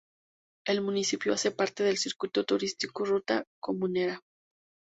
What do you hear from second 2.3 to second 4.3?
turístico Ruta Comunera.